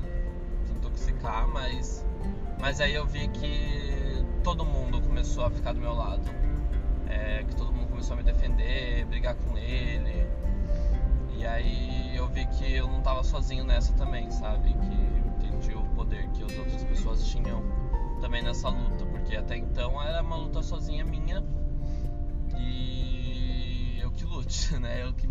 intoxicar, 0.69 1.47
mas. 1.47 2.05
Mas 2.59 2.79
aí 2.81 2.93
eu 2.93 3.05
vi 3.05 3.27
que 3.29 4.23
todo 4.43 4.65
mundo 4.65 5.01
começou 5.01 5.45
a 5.45 5.49
ficar 5.49 5.73
do 5.73 5.79
meu 5.79 5.93
lado. 5.93 6.29
É, 7.07 7.43
que 7.43 7.55
todo 7.55 7.71
mundo 7.71 7.89
começou 7.89 8.13
a 8.13 8.17
me 8.17 8.23
defender, 8.23 9.05
brigar 9.05 9.35
com 9.35 9.57
ele. 9.57 10.27
E 11.37 11.45
aí 11.45 12.15
eu 12.15 12.27
vi 12.27 12.45
que 12.47 12.75
eu 12.75 12.87
não 12.87 13.01
tava 13.01 13.23
sozinho 13.23 13.63
nessa 13.63 13.93
também, 13.93 14.29
sabe? 14.31 14.73
Que 14.73 15.45
entendi 15.45 15.75
o 15.75 15.83
poder 15.95 16.27
que 16.29 16.43
as 16.43 16.57
outras 16.57 16.83
pessoas 16.83 17.25
tinham 17.25 17.63
também 18.21 18.43
nessa 18.43 18.69
luta, 18.69 19.05
porque 19.05 19.35
até 19.35 19.57
então 19.57 20.01
era 20.01 20.21
uma 20.21 20.35
luta 20.35 20.61
sozinha 20.61 21.03
minha 21.03 21.43
e 22.55 23.97
eu 23.99 24.11
que 24.11 24.23
lute, 24.23 24.73
né? 24.79 25.03
Eu 25.03 25.13
que, 25.13 25.27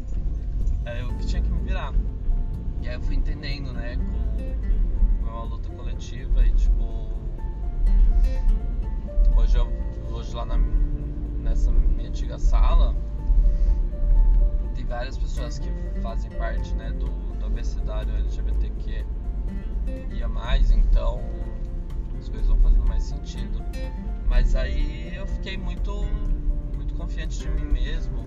é, 0.84 1.02
eu 1.02 1.16
que 1.16 1.26
tinha 1.26 1.40
que 1.40 1.48
me 1.48 1.62
virar. 1.62 1.94
E 2.82 2.88
aí 2.88 2.94
eu 2.94 3.00
fui 3.02 3.16
entendendo, 3.16 3.72
né, 3.72 3.96
com, 3.96 5.28
uma 5.28 5.44
luta 5.44 5.68
coletiva 5.70 6.46
e 6.46 6.52
tipo. 6.52 7.10
Hoje, 9.36 9.56
eu, 9.56 9.68
hoje 10.10 10.34
lá 10.34 10.44
na, 10.44 10.58
nessa 10.58 11.70
minha 11.70 12.08
antiga 12.08 12.38
sala 12.38 12.94
tem 14.74 14.84
várias 14.84 15.18
pessoas 15.18 15.58
que 15.58 15.68
fazem 16.00 16.30
parte 16.32 16.74
né, 16.74 16.90
do, 16.92 17.06
do 17.38 17.46
abecedário 17.46 18.14
LGBTQ 18.14 19.04
e 20.12 20.22
a 20.22 20.28
mais, 20.28 20.70
então 20.70 21.20
as 22.18 22.28
coisas 22.28 22.48
vão 22.48 22.58
fazendo 22.58 22.86
mais 22.86 23.02
sentido. 23.02 23.62
Mas 24.28 24.54
aí 24.54 25.14
eu 25.14 25.26
fiquei 25.26 25.56
muito, 25.56 26.04
muito 26.76 26.94
confiante 26.94 27.38
de 27.38 27.48
mim 27.48 27.72
mesmo. 27.72 28.26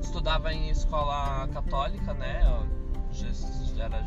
Estudava 0.00 0.52
em 0.52 0.70
escola 0.70 1.48
católica, 1.48 2.14
né? 2.14 2.40
Era 3.78 4.04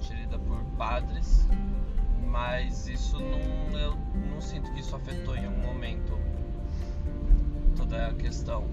gerida 0.00 0.38
por 0.38 0.58
padres, 0.78 1.46
mas 2.26 2.88
isso 2.88 3.18
não, 3.18 3.78
eu 3.78 3.94
não 4.30 4.40
sinto 4.40 4.72
que 4.72 4.80
isso 4.80 4.96
afetou 4.96 5.36
em 5.36 5.46
algum 5.46 5.60
momento 5.60 6.18
toda 7.76 8.08
a 8.08 8.14
questão. 8.14 8.64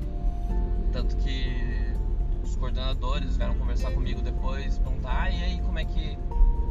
Tanto 0.92 1.16
que 1.18 1.94
os 2.44 2.56
coordenadores 2.56 3.38
vieram 3.38 3.56
conversar 3.56 3.92
comigo 3.92 4.22
depois, 4.22 4.78
perguntar, 4.80 5.24
ah, 5.24 5.30
e 5.30 5.44
aí 5.44 5.62
como 5.62 5.78
é 5.78 5.86
que 5.86 6.18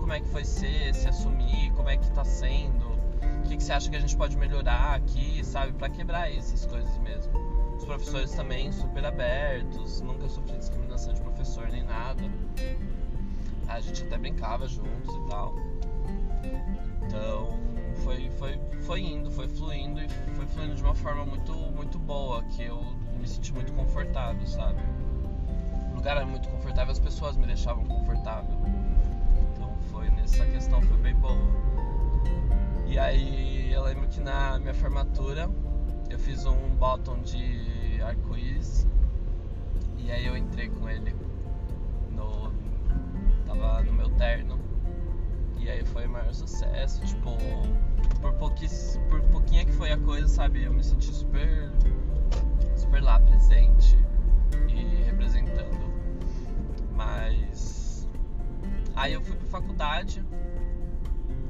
como 0.00 0.12
é 0.12 0.20
que 0.20 0.28
foi 0.28 0.44
ser, 0.44 0.92
se 0.94 1.08
assumir, 1.08 1.72
como 1.76 1.88
é 1.88 1.96
que 1.96 2.10
tá 2.10 2.24
sendo, 2.24 2.86
o 3.38 3.42
que, 3.44 3.56
que 3.56 3.62
você 3.62 3.72
acha 3.72 3.88
que 3.88 3.96
a 3.96 4.00
gente 4.00 4.16
pode 4.16 4.36
melhorar 4.36 4.96
aqui, 4.96 5.44
sabe? 5.44 5.72
para 5.74 5.88
quebrar 5.88 6.32
essas 6.32 6.66
coisas 6.66 6.98
mesmo. 6.98 7.32
Os 7.82 7.86
professores 7.86 8.30
também 8.30 8.70
super 8.70 9.04
abertos, 9.04 10.00
nunca 10.00 10.28
sofri 10.28 10.56
discriminação 10.56 11.12
de 11.12 11.20
professor 11.20 11.68
nem 11.68 11.82
nada. 11.82 12.22
A 13.66 13.80
gente 13.80 14.04
até 14.04 14.16
brincava 14.16 14.68
juntos 14.68 15.14
e 15.14 15.28
tal. 15.28 15.54
Então 17.02 17.58
foi, 18.04 18.30
foi, 18.38 18.60
foi 18.82 19.00
indo, 19.00 19.30
foi 19.32 19.48
fluindo 19.48 20.00
e 20.00 20.08
foi 20.08 20.46
fluindo 20.46 20.76
de 20.76 20.82
uma 20.82 20.94
forma 20.94 21.26
muito, 21.26 21.52
muito 21.52 21.98
boa, 21.98 22.42
que 22.44 22.62
eu 22.62 22.80
me 23.20 23.26
senti 23.26 23.52
muito 23.52 23.72
confortável, 23.72 24.46
sabe? 24.46 24.80
O 25.90 25.96
lugar 25.96 26.16
era 26.16 26.24
muito 26.24 26.48
confortável, 26.48 26.92
as 26.92 27.00
pessoas 27.00 27.36
me 27.36 27.46
deixavam 27.46 27.84
confortável 27.84 28.62
essa 30.32 30.46
questão 30.46 30.80
foi 30.80 30.96
bem 30.98 31.14
boa. 31.16 31.36
E 32.86 32.98
aí 32.98 33.70
eu 33.70 33.82
lembro 33.82 34.08
que 34.08 34.20
na 34.20 34.58
minha 34.58 34.72
formatura 34.72 35.50
eu 36.08 36.18
fiz 36.18 36.46
um 36.46 36.68
bottom 36.76 37.18
de 37.20 37.71
arco-íris 38.02 38.86
e 39.98 40.10
aí 40.10 40.26
eu 40.26 40.36
entrei 40.36 40.68
com 40.68 40.88
ele 40.88 41.14
no. 42.10 42.52
tava 43.46 43.82
no 43.82 43.92
meu 43.92 44.10
terno. 44.10 44.58
E 45.58 45.70
aí 45.70 45.84
foi 45.84 46.06
o 46.06 46.10
maior 46.10 46.34
sucesso, 46.34 47.04
tipo, 47.06 47.36
por, 48.20 48.32
por 48.32 49.22
pouquinho 49.30 49.64
que 49.64 49.72
foi 49.72 49.92
a 49.92 49.98
coisa, 49.98 50.26
sabe? 50.26 50.64
Eu 50.64 50.72
me 50.72 50.82
senti 50.82 51.14
super 51.14 51.70
super 52.74 53.00
lá 53.00 53.20
presente 53.20 53.96
e 54.68 55.04
representando. 55.04 55.80
Mas 56.94 58.08
aí 58.96 59.12
eu 59.12 59.22
fui 59.22 59.36
pra 59.36 59.46
faculdade 59.46 60.24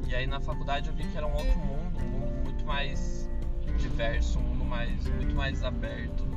e 0.07 0.15
aí 0.15 0.27
na 0.27 0.41
faculdade 0.41 0.91
eu 0.91 0.95
vi 0.95 1.05
que 1.05 1.17
era 1.17 1.27
um 1.27 1.33
outro 1.33 1.59
mundo, 1.59 1.99
um 2.01 2.09
mundo 2.09 2.45
muito 2.45 2.67
mais 2.67 3.31
diverso, 3.79 4.39
um 4.39 4.43
mundo 4.43 4.65
mais, 4.65 5.09
muito 5.09 5.35
mais 5.35 5.65
aberto. 5.65 6.32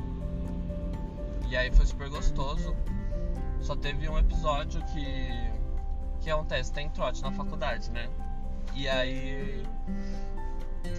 E 1.48 1.56
aí 1.56 1.70
foi 1.72 1.86
super 1.86 2.08
gostoso. 2.08 2.76
Só 3.60 3.74
teve 3.76 4.08
um 4.08 4.18
episódio 4.18 4.82
que. 4.86 5.50
que 6.20 6.30
acontece, 6.30 6.72
tem 6.72 6.88
trote 6.90 7.22
na 7.22 7.32
faculdade, 7.32 7.90
né? 7.90 8.08
E 8.74 8.88
aí 8.88 9.64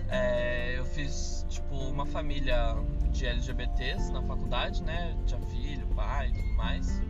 é, 0.09 0.77
eu 0.77 0.85
fiz 0.85 1.45
tipo 1.49 1.75
uma 1.75 2.05
família 2.05 2.75
de 3.11 3.25
LGBTs 3.25 4.11
na 4.11 4.21
faculdade, 4.21 4.83
né? 4.83 5.15
Tinha 5.25 5.39
filho, 5.41 5.85
pai 5.87 6.29
e 6.29 6.33
tudo 6.33 6.53
mais. 6.55 7.01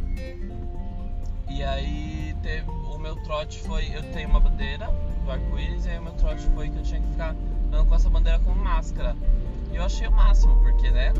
E 1.49 1.63
aí 1.63 2.35
teve, 2.41 2.69
o 2.69 2.97
meu 2.97 3.15
trote 3.23 3.59
foi. 3.59 3.95
Eu 3.95 4.03
tenho 4.11 4.29
uma 4.29 4.39
bandeira 4.39 4.87
do 5.23 5.31
arco-íris 5.31 5.85
e 5.85 5.89
aí 5.89 5.99
o 5.99 6.03
meu 6.03 6.13
trote 6.13 6.41
foi 6.53 6.69
que 6.69 6.77
eu 6.77 6.83
tinha 6.83 7.01
que 7.01 7.07
ficar 7.07 7.35
andando 7.67 7.87
com 7.87 7.95
essa 7.95 8.09
bandeira 8.09 8.39
com 8.39 8.51
máscara. 8.53 9.15
E 9.71 9.75
eu 9.75 9.83
achei 9.83 10.07
o 10.07 10.11
máximo, 10.11 10.55
porque, 10.61 10.89
né? 10.91 11.13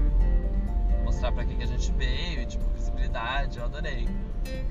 Mostrar 1.08 1.32
pra 1.32 1.46
quem 1.46 1.56
que 1.56 1.64
a 1.64 1.68
gente 1.68 1.90
veio, 1.94 2.46
tipo, 2.46 2.70
visibilidade, 2.72 3.60
eu 3.60 3.64
adorei. 3.64 4.10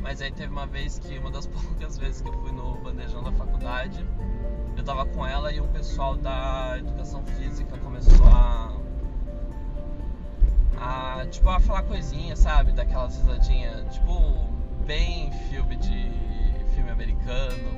Mas 0.00 0.20
aí 0.20 0.30
teve 0.30 0.52
uma 0.52 0.66
vez 0.66 0.98
que, 0.98 1.18
uma 1.18 1.30
das 1.30 1.46
poucas 1.48 1.96
vezes 1.96 2.20
que 2.20 2.28
eu 2.28 2.32
fui 2.34 2.52
no 2.52 2.74
bandejão 2.74 3.22
da 3.22 3.32
faculdade, 3.32 4.06
eu 4.76 4.84
tava 4.84 5.06
com 5.06 5.26
ela 5.26 5.50
e 5.50 5.58
um 5.62 5.66
pessoal 5.68 6.14
da 6.14 6.74
educação 6.76 7.24
física 7.24 7.78
começou 7.78 8.26
a. 8.26 8.76
a 10.78 11.26
tipo, 11.26 11.48
a 11.48 11.58
falar 11.58 11.84
coisinha, 11.84 12.36
sabe? 12.36 12.72
Daquela 12.72 13.06
risadinha, 13.06 13.86
tipo, 13.86 14.46
bem 14.84 15.32
filme 15.48 15.74
de. 15.76 16.12
filme 16.74 16.90
americano, 16.90 17.70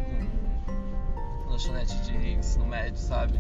com 1.45 1.51
lanchonete 1.53 1.97
de 2.01 2.33
ensino 2.33 2.67
médio, 2.67 2.99
sabe? 2.99 3.39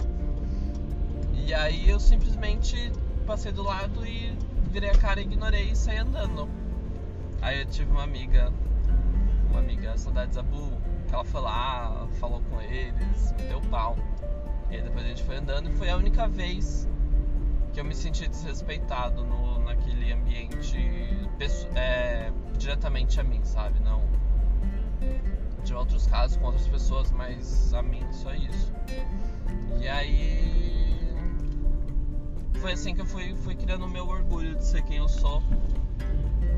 E 1.34 1.52
aí 1.52 1.90
eu 1.90 1.98
simplesmente 1.98 2.92
passei 3.26 3.50
do 3.50 3.64
lado 3.64 4.06
e 4.06 4.38
virei 4.68 4.90
a 4.90 4.94
cara, 4.94 5.20
ignorei 5.20 5.70
e 5.70 5.76
saí 5.76 5.98
andando. 5.98 6.48
Aí 7.40 7.60
eu 7.60 7.66
tive 7.66 7.90
uma 7.90 8.02
amiga, 8.02 8.52
uma 9.50 9.60
amiga, 9.60 9.96
Saudades 9.96 10.36
Abu, 10.36 10.70
que 11.06 11.14
ela 11.14 11.24
foi 11.24 11.40
lá, 11.40 12.06
falou 12.20 12.42
com 12.50 12.60
eles, 12.60 13.32
me 13.32 13.42
deu 13.48 13.60
pau. 13.62 13.96
E 14.70 14.76
aí 14.76 14.82
depois 14.82 15.04
a 15.04 15.08
gente 15.08 15.22
foi 15.22 15.36
andando 15.36 15.70
e 15.70 15.76
foi 15.76 15.88
a 15.88 15.96
única 15.96 16.28
vez 16.28 16.88
que 17.72 17.80
eu 17.80 17.84
me 17.84 17.94
senti 17.94 18.28
desrespeitado 18.28 19.24
no, 19.24 19.58
naquele 19.60 20.12
ambiente 20.12 20.76
é, 21.74 22.30
diretamente 22.58 23.20
a 23.20 23.24
mim, 23.24 23.40
sabe? 23.44 23.80
Não. 23.80 24.02
De 25.64 25.74
outros 25.74 26.06
casos 26.06 26.36
com 26.36 26.46
outras 26.46 26.68
pessoas, 26.68 27.10
mas 27.12 27.72
a 27.72 27.82
mim 27.82 28.04
só 28.10 28.34
isso. 28.34 28.72
E 29.80 29.88
aí 29.88 30.87
foi 32.54 32.72
assim 32.72 32.94
que 32.94 33.00
eu 33.00 33.06
fui, 33.06 33.34
fui 33.36 33.54
criando 33.54 33.84
o 33.84 33.88
meu 33.88 34.06
orgulho 34.06 34.54
de 34.56 34.64
ser 34.64 34.82
quem 34.82 34.96
eu 34.98 35.08
sou 35.08 35.42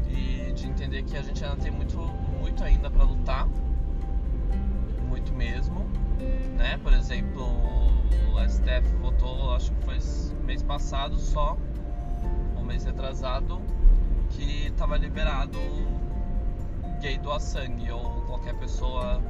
e 0.09 0.53
de 0.53 0.67
entender 0.67 1.03
que 1.03 1.17
a 1.17 1.23
gente 1.23 1.45
ainda 1.45 1.57
tem 1.57 1.71
muito, 1.71 1.99
muito 2.41 2.65
ainda 2.65 2.91
para 2.91 3.05
lutar, 3.05 3.47
muito 5.09 5.33
mesmo, 5.33 5.87
né? 6.57 6.79
Por 6.83 6.93
exemplo, 6.93 7.45
o 8.33 8.49
STF 8.49 8.89
votou, 9.01 9.55
acho 9.55 9.73
que 9.73 9.85
foi 9.85 9.99
mês 10.45 10.63
passado 10.63 11.17
só, 11.19 11.57
um 12.57 12.63
mês 12.63 12.85
retrasado, 12.85 13.61
que 14.31 14.67
estava 14.69 14.97
liberado 14.97 15.59
gay 17.01 17.19
doar 17.19 17.41
sangue 17.41 17.91
ou 17.91 18.23
qualquer 18.23 18.55
pessoa 18.57 19.21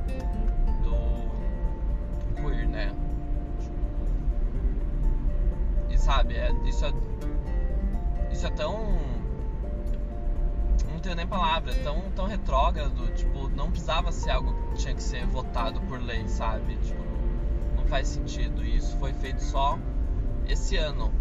do 0.82 2.40
queer, 2.40 2.68
né? 2.68 2.92
Sabe? 6.00 6.34
É, 6.36 6.52
isso, 6.64 6.84
é, 6.84 6.92
isso 8.32 8.46
é 8.46 8.50
tão. 8.50 8.98
Não 10.90 10.98
tenho 11.00 11.14
nem 11.14 11.26
palavra, 11.26 11.74
tão, 11.82 12.02
tão 12.14 12.26
retrógrado, 12.26 13.14
tipo, 13.14 13.48
não 13.50 13.70
precisava 13.70 14.12
ser 14.12 14.30
algo 14.30 14.52
que 14.70 14.78
tinha 14.82 14.94
que 14.94 15.02
ser 15.02 15.24
votado 15.26 15.80
por 15.82 16.00
lei, 16.00 16.26
sabe? 16.28 16.76
Tipo, 16.76 17.02
não 17.76 17.84
faz 17.86 18.08
sentido. 18.08 18.64
E 18.64 18.76
isso 18.76 18.96
foi 18.96 19.12
feito 19.12 19.42
só 19.42 19.78
esse 20.46 20.76
ano. 20.76 21.12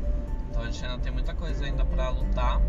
Então 0.50 0.64
a 0.64 0.66
gente 0.66 0.86
ainda 0.86 0.98
tem 1.00 1.12
muita 1.12 1.34
coisa 1.34 1.64
ainda 1.66 1.86
para 1.86 2.10
lutar. 2.10 2.60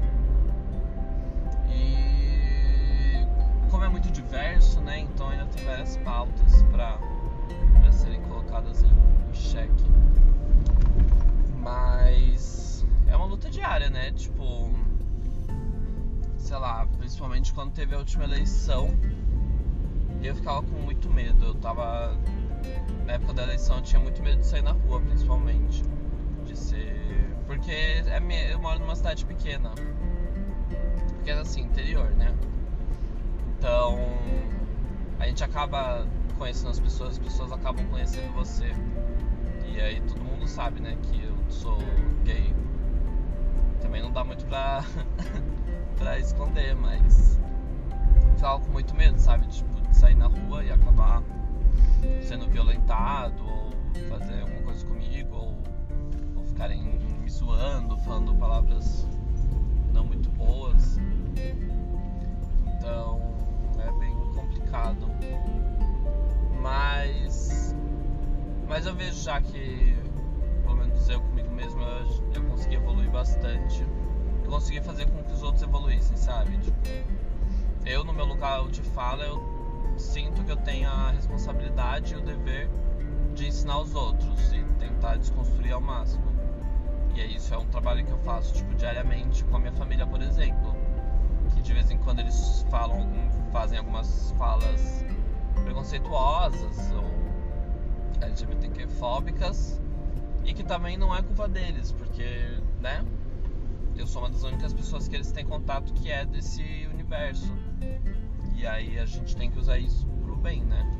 E 1.68 3.26
como 3.70 3.84
é 3.84 3.88
muito 3.88 4.10
diverso, 4.10 4.80
né? 4.80 5.00
Então 5.00 5.28
ainda 5.28 5.46
tem 5.46 5.64
várias 5.64 5.96
pautas 5.98 6.62
para 6.64 6.98
serem 7.92 8.09
quando 17.60 17.74
teve 17.74 17.94
a 17.94 17.98
última 17.98 18.24
eleição, 18.24 18.88
eu 20.22 20.34
ficava 20.34 20.62
com 20.62 20.76
muito 20.76 21.10
medo. 21.10 21.44
Eu 21.44 21.54
tava. 21.56 22.16
Na 23.04 23.12
época 23.12 23.34
da 23.34 23.42
eleição 23.42 23.76
eu 23.76 23.82
tinha 23.82 24.00
muito 24.00 24.22
medo 24.22 24.38
de 24.38 24.46
sair 24.46 24.62
na 24.62 24.72
rua, 24.72 24.98
principalmente. 25.02 25.82
De 26.46 26.56
ser. 26.56 26.96
Porque 27.46 27.70
é, 27.70 28.50
eu 28.50 28.58
moro 28.58 28.78
numa 28.78 28.96
cidade 28.96 29.26
pequena. 29.26 29.72
Porque 31.16 31.30
é 31.30 31.34
assim, 31.34 31.60
interior, 31.60 32.08
né? 32.12 32.34
Então. 33.58 33.98
A 35.18 35.26
gente 35.26 35.44
acaba 35.44 36.06
conhecendo 36.38 36.70
as 36.70 36.80
pessoas, 36.80 37.10
as 37.10 37.18
pessoas 37.18 37.52
acabam 37.52 37.86
conhecendo 37.90 38.32
você. 38.32 38.74
E 39.66 39.78
aí 39.78 40.00
todo 40.00 40.24
mundo 40.24 40.48
sabe, 40.48 40.80
né, 40.80 40.96
que 41.02 41.22
eu 41.22 41.36
sou 41.50 41.76
gay. 42.24 42.54
Também 43.82 44.00
não 44.00 44.10
dá 44.10 44.24
muito 44.24 44.46
pra, 44.46 44.82
pra 45.98 46.18
esconder, 46.18 46.74
mas 46.74 47.38
ficava 48.50 48.60
com 48.60 48.72
muito 48.72 48.94
medo, 48.96 49.18
sabe? 49.18 49.46
Tipo, 49.46 49.80
de 49.80 49.96
sair 49.96 50.16
na 50.16 50.26
rua 50.26 50.64
e 50.64 50.72
acabar 50.72 51.22
sendo 52.22 52.48
violentado, 52.48 53.42
ou 53.44 53.70
fazer 54.08 54.40
alguma 54.40 54.62
coisa 54.62 54.86
comigo, 54.86 55.34
ou, 55.34 55.58
ou 56.36 56.44
ficarem 56.44 56.82
me 56.82 57.30
zoando, 57.30 57.96
falando 57.98 58.34
palavras 58.34 59.06
não 59.92 60.04
muito 60.04 60.28
boas. 60.30 60.98
Então 62.66 63.20
é 63.78 63.92
bem 63.98 64.14
complicado. 64.34 65.06
Mas. 66.60 67.74
Mas 68.68 68.86
eu 68.86 68.94
vejo 68.94 69.20
já 69.22 69.40
que 69.40 69.96
eu 71.08 71.20
comigo 71.22 71.52
mesmo, 71.52 71.82
eu, 71.82 72.32
eu 72.34 72.44
consegui 72.44 72.76
evoluir 72.76 73.10
bastante. 73.10 73.84
Eu 74.44 74.50
consegui 74.50 74.80
fazer 74.80 75.08
com 75.10 75.22
que 75.24 75.32
os 75.32 75.42
outros 75.42 75.62
evoluíssem, 75.62 76.16
sabe? 76.16 76.56
Tipo, 76.58 76.76
eu, 77.84 78.04
no 78.04 78.12
meu 78.12 78.24
lugar 78.24 78.68
de 78.68 78.82
fala, 78.82 79.24
eu 79.24 79.42
sinto 79.96 80.42
que 80.44 80.50
eu 80.50 80.56
tenho 80.56 80.88
a 80.88 81.10
responsabilidade 81.10 82.14
e 82.14 82.16
o 82.16 82.20
dever 82.20 82.68
de 83.34 83.46
ensinar 83.46 83.78
os 83.78 83.94
outros 83.94 84.52
e 84.52 84.62
tentar 84.78 85.16
desconstruir 85.16 85.72
ao 85.72 85.80
máximo. 85.80 86.24
E 87.14 87.20
é 87.20 87.26
isso, 87.26 87.52
é 87.52 87.58
um 87.58 87.66
trabalho 87.66 88.04
que 88.04 88.10
eu 88.10 88.18
faço, 88.18 88.54
tipo, 88.54 88.74
diariamente 88.74 89.44
com 89.44 89.56
a 89.56 89.58
minha 89.58 89.72
família, 89.72 90.06
por 90.06 90.22
exemplo. 90.22 90.74
Que 91.54 91.62
de 91.62 91.72
vez 91.72 91.90
em 91.90 91.98
quando 91.98 92.20
eles 92.20 92.64
falam, 92.70 93.10
fazem 93.52 93.78
algumas 93.78 94.32
falas 94.38 95.04
preconceituosas 95.64 96.92
ou 96.92 97.04
LGBTQ-fóbicas 98.20 99.80
e 100.44 100.54
que 100.54 100.62
também 100.62 100.96
não 100.96 101.14
é 101.14 101.22
culpa 101.22 101.48
deles, 101.48 101.92
porque, 101.92 102.58
né? 102.80 103.04
Eu 104.00 104.06
sou 104.06 104.22
uma 104.22 104.30
das 104.30 104.42
únicas 104.44 104.72
pessoas 104.72 105.06
que 105.06 105.14
eles 105.14 105.30
têm 105.30 105.44
contato 105.44 105.92
que 105.92 106.10
é 106.10 106.24
desse 106.24 106.62
universo. 106.90 107.54
E 108.56 108.66
aí 108.66 108.98
a 108.98 109.04
gente 109.04 109.36
tem 109.36 109.50
que 109.50 109.58
usar 109.58 109.76
isso 109.76 110.06
pro 110.24 110.34
bem, 110.36 110.64
né? 110.64 110.90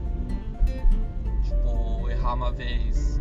Tipo, 1.43 2.11
errar 2.11 2.35
uma 2.35 2.53
vez, 2.53 3.19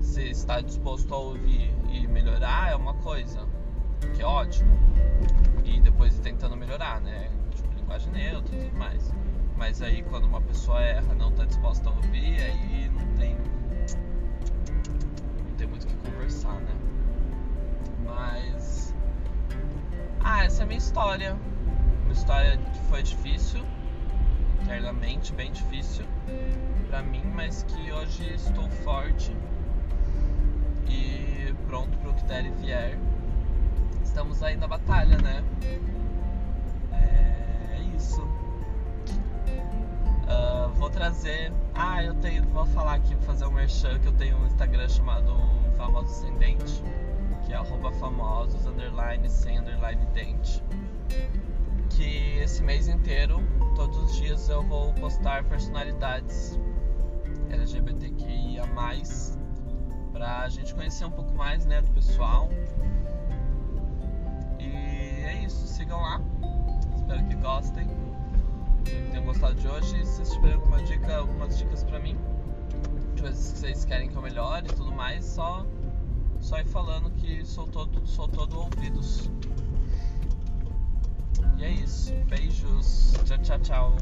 se 0.00 0.28
está 0.28 0.60
disposto 0.60 1.14
a 1.14 1.18
ouvir 1.18 1.72
e 1.92 2.04
melhorar 2.08 2.72
é 2.72 2.74
uma 2.74 2.94
coisa, 2.94 3.46
que 4.16 4.22
é 4.22 4.26
ótimo. 4.26 4.76
E 5.64 5.80
depois 5.80 6.18
tentando 6.18 6.56
melhorar, 6.56 7.00
né? 7.00 7.30
Tipo, 7.54 7.72
linguagem 7.74 8.12
neutra 8.12 8.56
e 8.56 8.64
tudo 8.64 8.76
mais. 8.76 9.14
Mas 9.56 9.80
aí 9.82 10.02
quando 10.02 10.24
uma 10.24 10.40
pessoa 10.40 10.82
erra, 10.82 11.14
não 11.14 11.30
está 11.30 11.44
disposta 11.44 11.88
a 11.88 11.92
ouvir, 11.92 12.40
aí 12.40 12.90
não 12.90 13.06
tem 13.14 13.36
ter 15.56 15.68
muito 15.68 15.84
o 15.84 15.86
que 15.86 16.10
conversar, 16.10 16.60
né? 16.60 16.74
Mas. 18.04 18.92
Ah, 20.20 20.44
essa 20.44 20.62
é 20.62 20.64
a 20.64 20.66
minha 20.66 20.78
história. 20.78 21.36
Uma 22.04 22.12
história 22.12 22.56
que 22.56 22.78
foi 22.90 23.02
difícil, 23.02 23.64
internamente 24.62 25.32
bem 25.32 25.50
difícil 25.50 26.04
para 26.88 27.02
mim, 27.02 27.22
mas 27.34 27.62
que 27.62 27.92
hoje 27.92 28.34
estou 28.34 28.68
forte 28.84 29.34
e 30.88 31.54
pronto 31.66 31.96
para 31.98 32.10
o 32.10 32.14
que 32.14 32.24
der 32.24 32.44
e 32.44 32.50
vier. 32.50 32.98
Estamos 34.02 34.42
aí 34.42 34.56
na 34.56 34.68
batalha, 34.68 35.16
né? 35.18 35.42
É, 36.92 37.76
é 37.76 37.82
isso. 37.96 38.22
vou 40.76 40.90
trazer. 40.90 41.52
Ah, 41.74 42.02
eu 42.02 42.14
tenho. 42.14 42.42
Vou 42.48 42.66
falar 42.66 42.94
aqui, 42.94 43.14
fazer 43.24 43.46
um 43.46 43.52
merchan 43.52 43.98
que 44.00 44.08
eu 44.08 44.12
tenho 44.12 44.36
um 44.36 44.46
Instagram 44.46 44.88
chamado 44.88 45.32
Famoso 45.76 46.06
Ascendente, 46.06 46.82
é 47.52 47.56
arroba 47.56 47.92
famosos, 47.92 48.66
underline, 48.66 49.28
sem 49.28 49.58
underline 49.58 50.04
dente. 50.06 50.62
Que 51.90 52.38
esse 52.38 52.62
mês 52.62 52.88
inteiro, 52.88 53.42
todos 53.74 53.98
os 53.98 54.16
dias 54.16 54.48
eu 54.48 54.62
vou 54.62 54.92
postar 54.94 55.44
personalidades 55.44 56.58
LGBTQIA, 57.50 58.62
pra 60.12 60.48
gente 60.48 60.74
conhecer 60.74 61.04
um 61.04 61.10
pouco 61.10 61.34
mais 61.34 61.66
né, 61.66 61.82
do 61.82 61.90
pessoal. 61.90 62.48
E 64.58 64.64
é 64.64 65.42
isso, 65.44 65.66
sigam 65.66 66.00
lá. 66.00 66.20
Espero 66.94 67.24
que 67.26 67.34
gostem. 67.36 67.86
Que 68.84 69.10
tenham 69.10 69.24
gostado 69.24 69.54
de 69.54 69.68
hoje. 69.68 70.04
Se 70.06 70.16
vocês 70.16 70.32
tiverem 70.32 70.56
alguma 70.56 70.82
dica, 70.82 71.16
algumas 71.16 71.58
dicas 71.58 71.84
pra 71.84 71.98
mim, 71.98 72.16
coisas 73.20 73.52
que 73.52 73.58
vocês 73.58 73.84
querem 73.84 74.08
que 74.08 74.16
eu 74.16 74.22
melhore 74.22 74.66
e 74.66 74.74
tudo 74.74 74.92
mais, 74.92 75.24
só, 75.24 75.66
só 76.42 76.58
ir 76.58 76.66
falando 76.66 77.10
que 77.12 77.44
sou 77.46 77.66
todo, 77.66 78.06
sou 78.06 78.28
todo 78.28 78.58
ouvidos. 78.58 79.30
E 81.56 81.64
é 81.64 81.70
isso. 81.70 82.12
Beijos. 82.28 83.14
Tchau, 83.24 83.38
tchau, 83.38 83.58
tchau. 83.60 83.96